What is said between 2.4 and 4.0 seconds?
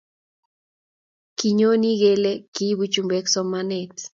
kiibuu chumbek somanee